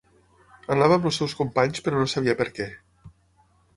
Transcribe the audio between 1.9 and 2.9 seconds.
no sabia per què.